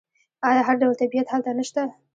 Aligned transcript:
آیا 0.49 0.61
هر 0.67 0.75
ډول 0.81 0.93
طبیعت 1.01 1.27
هلته 1.33 1.51
نشته؟ 1.59 1.81